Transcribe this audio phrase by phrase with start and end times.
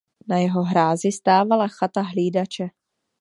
[0.27, 2.67] Na jeho hrázi stávala chata hlídače.